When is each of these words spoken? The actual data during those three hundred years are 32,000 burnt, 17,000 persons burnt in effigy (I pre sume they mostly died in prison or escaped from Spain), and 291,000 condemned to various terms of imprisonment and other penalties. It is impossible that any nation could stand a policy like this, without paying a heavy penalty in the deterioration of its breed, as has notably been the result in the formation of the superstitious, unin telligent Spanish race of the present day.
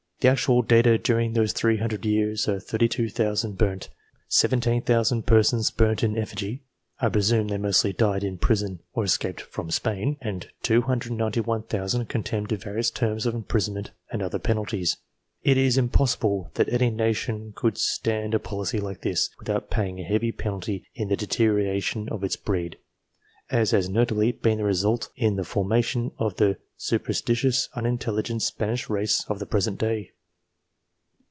The 0.21 0.27
actual 0.27 0.61
data 0.61 0.99
during 0.99 1.33
those 1.33 1.51
three 1.51 1.77
hundred 1.77 2.05
years 2.05 2.47
are 2.47 2.59
32,000 2.59 3.57
burnt, 3.57 3.89
17,000 4.27 5.25
persons 5.25 5.71
burnt 5.71 6.03
in 6.03 6.15
effigy 6.15 6.61
(I 6.99 7.09
pre 7.09 7.23
sume 7.23 7.47
they 7.47 7.57
mostly 7.57 7.91
died 7.91 8.23
in 8.23 8.37
prison 8.37 8.81
or 8.93 9.03
escaped 9.03 9.41
from 9.41 9.71
Spain), 9.71 10.17
and 10.21 10.47
291,000 10.61 12.05
condemned 12.07 12.49
to 12.49 12.57
various 12.57 12.91
terms 12.91 13.25
of 13.25 13.33
imprisonment 13.33 13.89
and 14.11 14.21
other 14.21 14.37
penalties. 14.37 14.97
It 15.41 15.57
is 15.57 15.75
impossible 15.75 16.51
that 16.53 16.69
any 16.69 16.91
nation 16.91 17.53
could 17.55 17.79
stand 17.79 18.35
a 18.35 18.39
policy 18.39 18.79
like 18.79 19.01
this, 19.01 19.31
without 19.39 19.71
paying 19.71 19.97
a 19.97 20.03
heavy 20.03 20.31
penalty 20.31 20.85
in 20.93 21.07
the 21.07 21.17
deterioration 21.17 22.07
of 22.09 22.23
its 22.23 22.35
breed, 22.35 22.77
as 23.49 23.71
has 23.71 23.89
notably 23.89 24.31
been 24.31 24.59
the 24.59 24.63
result 24.63 25.09
in 25.17 25.35
the 25.35 25.43
formation 25.43 26.09
of 26.19 26.35
the 26.37 26.57
superstitious, 26.77 27.67
unin 27.75 27.99
telligent 27.99 28.41
Spanish 28.41 28.89
race 28.89 29.23
of 29.27 29.37
the 29.39 29.45
present 29.45 29.77
day. 29.77 30.09